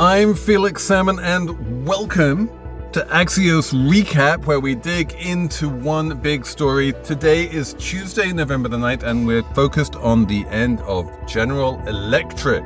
[0.00, 2.48] I'm Felix Salmon, and welcome
[2.92, 6.94] to Axios Recap, where we dig into one big story.
[7.04, 12.64] Today is Tuesday, November the 9th, and we're focused on the end of General Electric.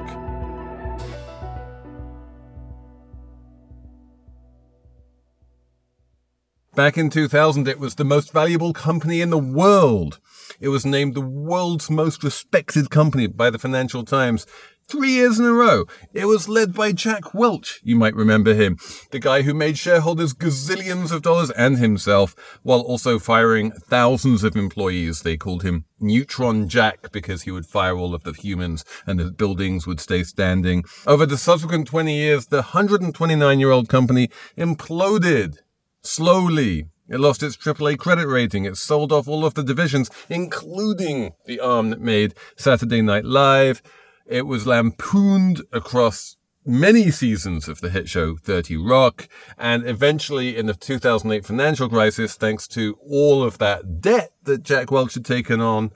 [6.76, 10.20] Back in 2000, it was the most valuable company in the world.
[10.60, 14.46] It was named the world's most respected company by the Financial Times
[14.88, 15.84] three years in a row.
[16.12, 18.78] It was led by Jack Welch, you might remember him,
[19.10, 24.56] the guy who made shareholders gazillions of dollars and himself, while also firing thousands of
[24.56, 25.22] employees.
[25.22, 29.32] They called him Neutron Jack because he would fire all of the humans and the
[29.32, 30.84] buildings would stay standing.
[31.06, 35.58] Over the subsequent 20 years, the 129 year old company imploded
[36.02, 36.86] slowly.
[37.08, 38.64] It lost its AAA credit rating.
[38.64, 43.80] It sold off all of the divisions, including the arm that made Saturday Night Live.
[44.26, 49.28] It was lampooned across many seasons of the hit show 30 Rock.
[49.56, 54.90] And eventually in the 2008 financial crisis, thanks to all of that debt that Jack
[54.90, 55.92] Welch had taken on,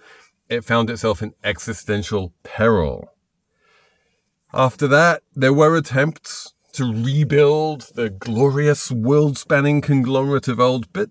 [0.48, 3.08] it found itself in existential peril.
[4.52, 11.10] After that, there were attempts to rebuild the glorious world spanning conglomerate of old, but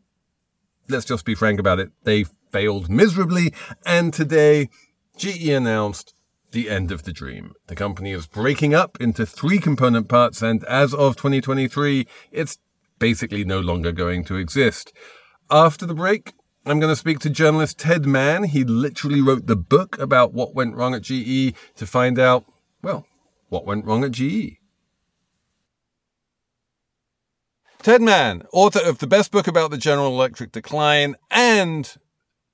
[0.88, 1.92] let's just be frank about it.
[2.04, 3.54] They failed miserably.
[3.86, 4.70] And today,
[5.18, 6.14] GE announced
[6.52, 7.54] the end of the dream.
[7.68, 12.58] The company is breaking up into three component parts, and as of 2023, it's
[12.98, 14.92] basically no longer going to exist.
[15.52, 16.34] After the break,
[16.66, 18.44] I'm going to speak to journalist Ted Mann.
[18.44, 22.46] He literally wrote the book about what went wrong at GE to find out,
[22.82, 23.06] well,
[23.50, 24.59] what went wrong at GE.
[27.82, 31.96] Ted Mann, author of the best book about the General Electric decline and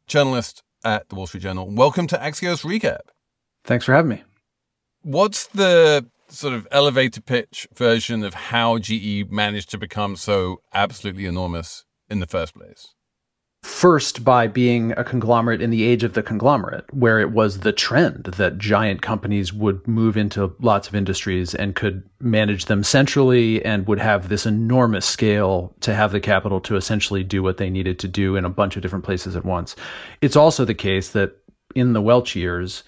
[0.06, 1.68] journalist at the Wall Street Journal.
[1.68, 3.10] Welcome to Axios Recap.
[3.64, 4.24] Thanks for having me.
[5.02, 11.26] What's the sort of elevator pitch version of how GE managed to become so absolutely
[11.26, 12.95] enormous in the first place?
[13.66, 17.74] First, by being a conglomerate in the age of the conglomerate, where it was the
[17.74, 23.66] trend that giant companies would move into lots of industries and could manage them centrally
[23.66, 27.72] and would have this enormous scale to have the capital to essentially do what they
[27.72, 29.76] needed to do in a bunch of different places at once.
[30.22, 31.36] It's also the case that
[31.74, 32.84] in the Welch years,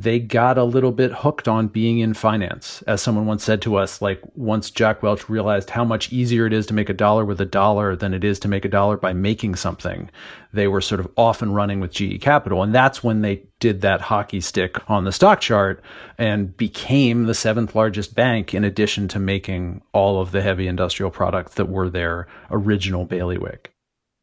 [0.00, 2.82] they got a little bit hooked on being in finance.
[2.86, 6.54] As someone once said to us, like once Jack Welch realized how much easier it
[6.54, 8.96] is to make a dollar with a dollar than it is to make a dollar
[8.96, 10.10] by making something,
[10.54, 12.62] they were sort of off and running with GE Capital.
[12.62, 15.82] And that's when they did that hockey stick on the stock chart
[16.16, 21.10] and became the seventh largest bank in addition to making all of the heavy industrial
[21.10, 23.70] products that were their original bailiwick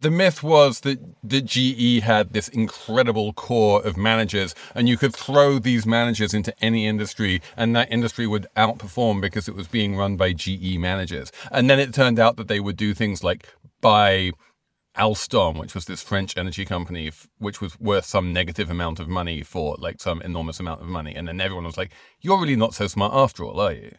[0.02, 5.16] the myth was that, that GE had this incredible core of managers, and you could
[5.16, 9.96] throw these managers into any industry, and that industry would outperform because it was being
[9.96, 11.31] run by GE managers.
[11.52, 13.47] And then it turned out that they would do things like
[13.81, 14.31] buy
[14.97, 19.44] Alstom, which was this French energy company, which was worth some negative amount of money
[19.44, 21.16] for like some enormous amount of money.
[21.16, 21.91] And then everyone was like,
[22.22, 23.96] you're really not so smart after all, are you?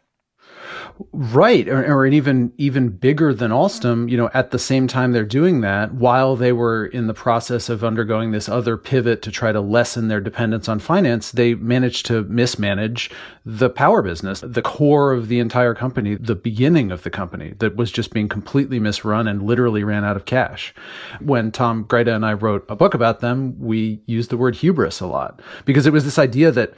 [1.12, 4.10] Right, or, or even even bigger than Alstom.
[4.10, 7.68] You know, at the same time they're doing that, while they were in the process
[7.68, 12.06] of undergoing this other pivot to try to lessen their dependence on finance, they managed
[12.06, 13.10] to mismanage
[13.44, 17.76] the power business, the core of the entire company, the beginning of the company that
[17.76, 20.74] was just being completely misrun and literally ran out of cash.
[21.20, 25.00] When Tom Gryta and I wrote a book about them, we used the word hubris
[25.00, 26.74] a lot because it was this idea that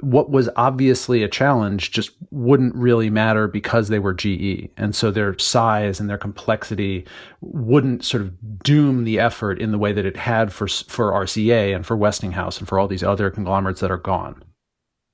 [0.00, 4.70] what was obviously a challenge just wouldn't really matter because they were GE.
[4.76, 7.06] And so their size and their complexity
[7.40, 11.74] wouldn't sort of doom the effort in the way that it had for, for RCA
[11.74, 14.42] and for Westinghouse and for all these other conglomerates that are gone.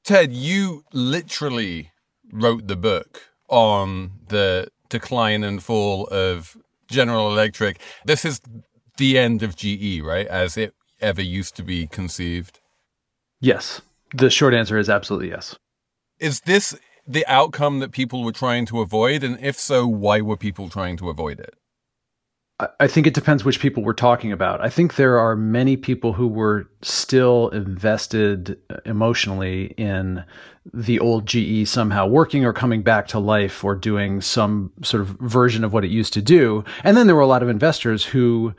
[0.05, 1.93] Ted, you literally
[2.33, 6.57] wrote the book on the decline and fall of
[6.89, 7.81] General Electric.
[8.05, 8.41] This is
[8.97, 10.27] the end of GE, right?
[10.27, 12.61] As it ever used to be conceived.
[13.41, 13.81] Yes.
[14.15, 15.57] The short answer is absolutely yes.
[16.19, 19.23] Is this the outcome that people were trying to avoid?
[19.25, 21.55] And if so, why were people trying to avoid it?
[22.79, 24.61] I think it depends which people we're talking about.
[24.61, 30.25] I think there are many people who were still invested uh, emotionally in
[30.75, 35.09] the old GE somehow working or coming back to life or doing some sort of
[35.21, 36.63] version of what it used to do.
[36.85, 38.55] And then there were a lot of investors who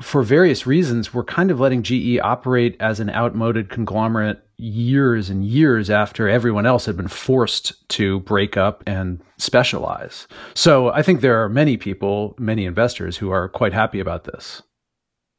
[0.00, 5.44] for various reasons, we're kind of letting GE operate as an outmoded conglomerate years and
[5.44, 10.26] years after everyone else had been forced to break up and specialize.
[10.54, 14.62] So I think there are many people, many investors who are quite happy about this.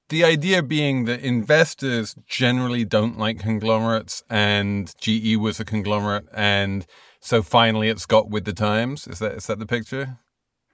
[0.10, 6.86] The idea being that investors generally don't like conglomerates, and GE was a conglomerate, and
[7.22, 9.08] so finally it's got with the times.
[9.08, 10.20] Is that is that the picture?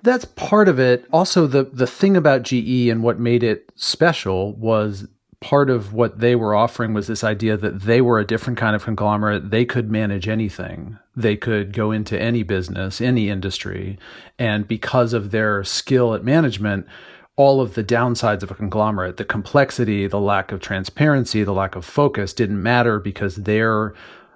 [0.03, 1.05] That's part of it.
[1.13, 5.07] Also, the the thing about GE and what made it special was
[5.41, 8.75] part of what they were offering was this idea that they were a different kind
[8.75, 9.49] of conglomerate.
[9.49, 10.99] They could manage anything.
[11.15, 13.97] They could go into any business, any industry,
[14.39, 16.85] and because of their skill at management,
[17.35, 21.75] all of the downsides of a conglomerate, the complexity, the lack of transparency, the lack
[21.75, 23.95] of focus didn't matter because their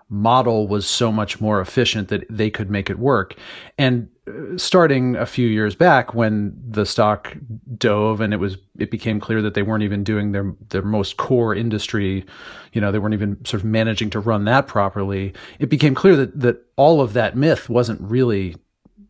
[0.09, 3.35] model was so much more efficient that they could make it work.
[3.77, 7.35] And uh, starting a few years back when the stock
[7.77, 11.17] dove and it was it became clear that they weren't even doing their their most
[11.17, 12.23] core industry,
[12.73, 15.33] you know, they weren't even sort of managing to run that properly.
[15.59, 18.55] It became clear that that all of that myth wasn't really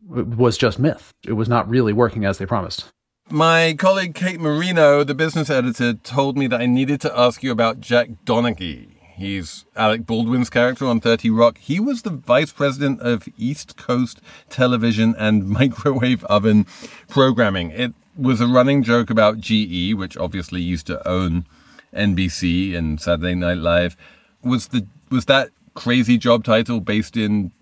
[0.08, 1.14] was just myth.
[1.26, 2.92] It was not really working as they promised.
[3.30, 7.52] My colleague Kate Marino, the business editor, told me that I needed to ask you
[7.52, 8.95] about Jack Donaghy.
[9.18, 11.58] He's Alec Baldwin's character on 30 Rock.
[11.58, 14.20] He was the vice president of East Coast
[14.50, 16.66] television and microwave oven
[17.08, 17.72] programming.
[17.72, 21.46] It was a running joke about GE, which obviously used to own
[21.94, 23.96] NBC and Saturday Night Live.
[24.44, 27.54] Was the was that crazy job title based in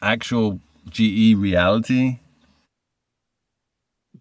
[0.00, 2.20] actual GE reality?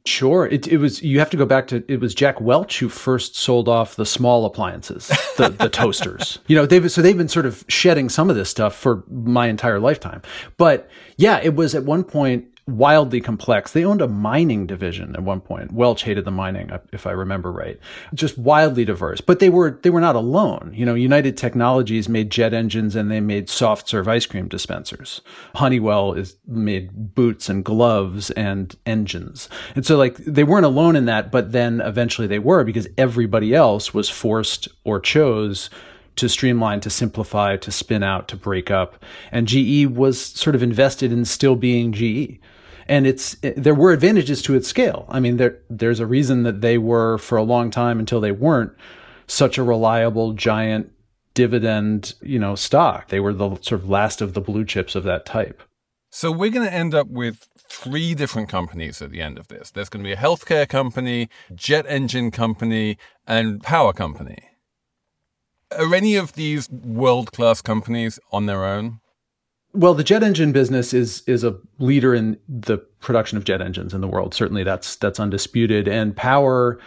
[0.06, 0.46] Sure.
[0.48, 3.36] It, it was, you have to go back to, it was Jack Welch who first
[3.36, 5.08] sold off the small appliances,
[5.38, 6.40] the, the toasters.
[6.48, 9.48] You know, they've, so they've been sort of shedding some of this stuff for my
[9.48, 10.22] entire lifetime.
[10.58, 12.46] But yeah, it was at one point,
[12.78, 13.72] wildly complex.
[13.72, 15.72] They owned a mining division at one point.
[15.72, 17.80] Welch hated the mining, uh, if I remember right.
[18.14, 19.22] Just wildly diverse.
[19.22, 20.72] But they were they were not alone.
[20.74, 25.22] You know, United Technologies made jet engines and they made soft serve ice cream dispensers.
[25.56, 29.50] Honeywell is made boots and gloves and engines.
[29.76, 33.54] And so like they weren't alone in that, but then eventually they were because everybody
[33.54, 35.70] else was forced or chose
[36.20, 39.04] to streamline, to simplify, to spin out, to break up.
[39.32, 42.40] And GE was sort of invested in still being GE
[42.90, 45.06] and it's it, there were advantages to its scale.
[45.08, 48.32] I mean, there there's a reason that they were for a long time until they
[48.32, 48.74] weren't
[49.28, 50.92] such a reliable giant
[51.36, 53.10] dividend, you know, stock.
[53.10, 55.62] They were the sort of last of the blue chips of that type.
[56.10, 59.70] So we're going to end up with three different companies at the end of this.
[59.70, 62.98] There's going to be a healthcare company, jet engine company,
[63.28, 64.40] and power company.
[65.78, 69.02] Are any of these world class companies on their own?
[69.74, 73.94] Well, the jet engine business is is a leader in the production of jet engines
[73.94, 74.34] in the world.
[74.34, 75.88] Certainly, that's that's undisputed.
[75.88, 76.80] And Power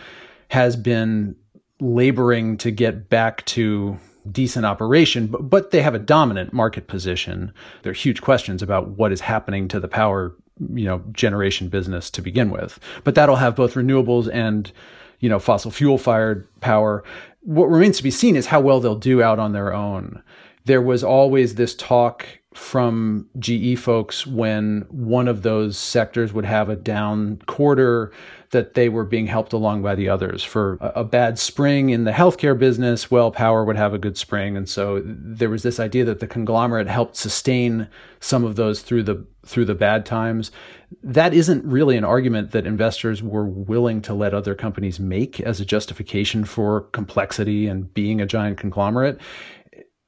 [0.49, 1.37] has been
[1.81, 3.99] laboring to get back to
[4.31, 7.52] decent operation, but, but they have a dominant market position.
[7.82, 10.35] There are huge questions about what is happening to the power,
[10.75, 12.78] you know, generation business to begin with.
[13.05, 14.70] But that'll have both renewables and,
[15.20, 17.02] you know, fossil fuel fired power.
[17.40, 20.23] What remains to be seen is how well they'll do out on their own.
[20.64, 26.69] There was always this talk from GE folks when one of those sectors would have
[26.69, 28.12] a down quarter
[28.50, 30.44] that they were being helped along by the others.
[30.44, 34.56] For a, bad spring in the healthcare business, well, power would have a good spring,
[34.56, 37.88] and so there was this idea that the conglomerate helped sustain
[38.20, 40.52] some of those through the through the bad times.
[41.02, 45.60] That isn't really an argument that investors were willing to let other companies make as
[45.60, 49.19] a justification for complexity and being a giant conglomerate.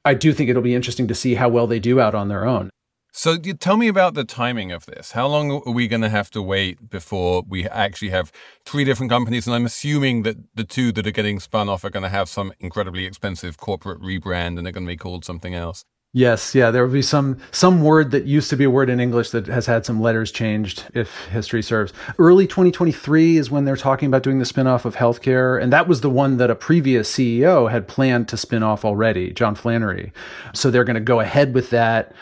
[0.05, 2.45] I do think it'll be interesting to see how well they do out on their
[2.45, 2.69] own.
[3.11, 5.13] So, tell me about the timing of this.
[5.13, 8.29] How long are we going to have to wait before we actually have
[8.65, 9.47] three different companies?
[9.47, 12.27] And I'm assuming that the two that are getting spun off are going to have
[12.27, 15.85] some incredibly expensive corporate rebrand and they're going to be called something else.
[16.15, 19.01] Yes, yeah, there will be some some word that used to be a word in
[19.01, 21.91] English that has had some letters changed, if history serves.
[22.17, 25.99] Early 2023 is when they're talking about doing the spinoff of healthcare, and that was
[25.99, 30.13] the one that a previous CEO had planned to spin off already, John Flannery.
[30.53, 32.13] So they're going to go ahead with that,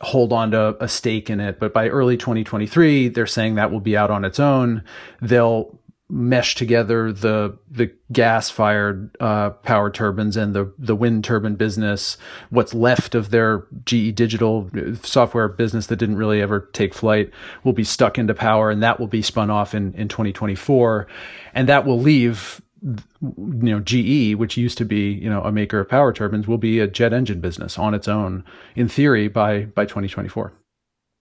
[0.00, 1.60] hold on to a stake in it.
[1.60, 4.82] But by early 2023, they're saying that will be out on its own.
[5.22, 5.77] They'll
[6.10, 12.16] mesh together the the gas fired uh, power turbines and the the wind turbine business.
[12.50, 17.30] What's left of their GE Digital uh, software business that didn't really ever take flight
[17.62, 21.06] will be stuck into power, and that will be spun off in in 2024,
[21.54, 25.80] and that will leave you know GE, which used to be you know a maker
[25.80, 29.66] of power turbines, will be a jet engine business on its own in theory by
[29.66, 30.54] by 2024.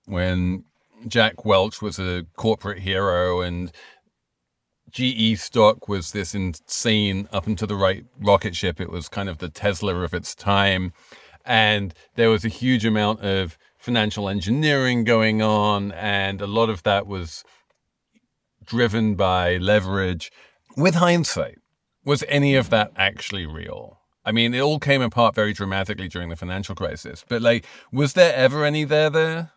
[0.06, 0.64] When
[1.08, 3.72] Jack Welch was a corporate hero and
[4.98, 8.82] GE stock was this insane up and to the right rocket ship.
[8.82, 10.92] It was kind of the Tesla of its time.
[11.46, 15.92] And there was a huge amount of financial engineering going on.
[15.92, 17.44] And a lot of that was
[18.66, 20.32] driven by leverage.
[20.76, 21.60] With hindsight,
[22.04, 24.00] Was any of that actually real?
[24.26, 28.14] I mean, it all came apart very dramatically during the financial crisis, but like, was
[28.14, 29.52] there ever any there there?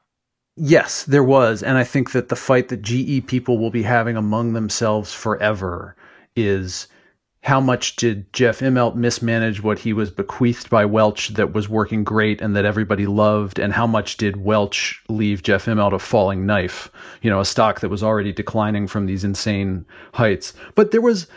[0.56, 1.62] Yes, there was.
[1.62, 5.96] And I think that the fight that GE people will be having among themselves forever
[6.36, 6.88] is
[7.42, 12.04] how much did Jeff Immelt mismanage what he was bequeathed by Welch that was working
[12.04, 13.58] great and that everybody loved?
[13.58, 16.90] And how much did Welch leave Jeff Immelt a falling knife?
[17.22, 20.52] You know, a stock that was already declining from these insane heights.
[20.74, 21.28] But there was,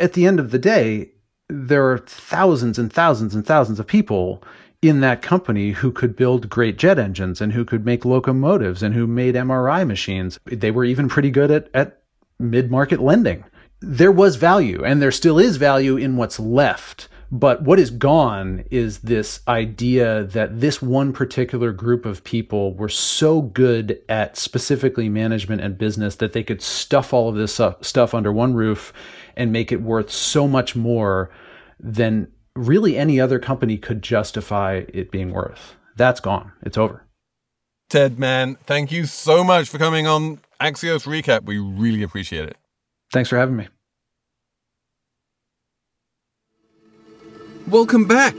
[0.00, 1.10] at the end of the day,
[1.48, 4.42] there are thousands and thousands and thousands of people
[4.82, 8.94] in that company who could build great jet engines and who could make locomotives and
[8.94, 10.38] who made MRI machines.
[10.44, 12.02] They were even pretty good at, at
[12.38, 13.44] mid market lending.
[13.80, 17.08] There was value, and there still is value in what's left.
[17.30, 22.88] But what is gone is this idea that this one particular group of people were
[22.88, 28.14] so good at specifically management and business that they could stuff all of this stuff
[28.14, 28.92] under one roof
[29.36, 31.30] and make it worth so much more
[31.80, 35.76] than really any other company could justify it being worth.
[35.96, 36.52] That's gone.
[36.62, 37.04] It's over.
[37.88, 41.44] Ted, Mann, thank you so much for coming on Axios Recap.
[41.44, 42.56] We really appreciate it.
[43.12, 43.68] Thanks for having me.
[47.68, 48.34] Welcome back.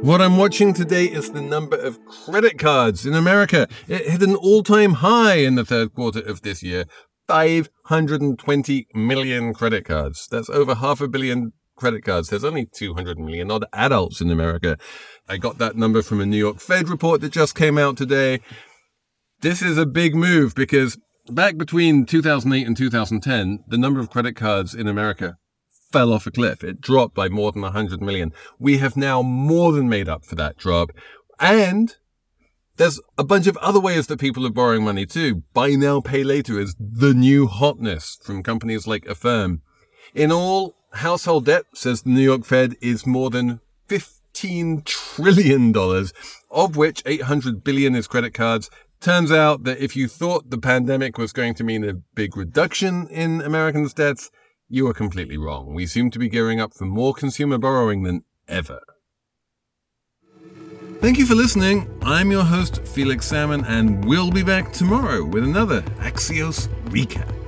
[0.00, 3.66] What I'm watching today is the number of credit cards in America.
[3.88, 6.84] It hit an all time high in the third quarter of this year
[7.26, 10.28] 520 million credit cards.
[10.30, 12.28] That's over half a billion credit cards.
[12.28, 14.78] There's only 200 million odd adults in America.
[15.28, 18.40] I got that number from a New York Fed report that just came out today.
[19.40, 24.36] This is a big move because back between 2008 and 2010, the number of credit
[24.36, 25.36] cards in America
[25.90, 26.64] fell off a cliff.
[26.64, 28.32] It dropped by more than 100 million.
[28.58, 30.90] We have now more than made up for that drop.
[31.38, 31.94] And
[32.76, 35.42] there's a bunch of other ways that people are borrowing money too.
[35.52, 39.62] Buy now, pay later is the new hotness from companies like Affirm.
[40.14, 45.74] In all, household debt, says the New York Fed, is more than $15 trillion,
[46.50, 48.70] of which 800 billion is credit cards.
[49.00, 53.06] Turns out that if you thought the pandemic was going to mean a big reduction
[53.08, 54.30] in Americans' debts,
[54.68, 55.74] you are completely wrong.
[55.74, 58.80] We seem to be gearing up for more consumer borrowing than ever.
[61.00, 61.90] Thank you for listening.
[62.02, 67.43] I'm your host, Felix Salmon, and we'll be back tomorrow with another Axios recap.